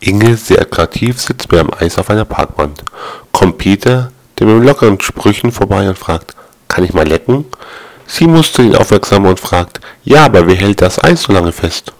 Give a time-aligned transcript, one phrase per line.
[0.00, 2.78] Inge, sehr kreativ sitzt beim Eis auf einer Parkbank.
[3.32, 6.34] Kommt Peter, der mit lockeren Sprüchen vorbei und fragt,
[6.68, 7.44] kann ich mal lecken?
[8.06, 11.92] Sie mustert ihn aufmerksam und fragt, ja, aber wer hält das Eis so lange fest?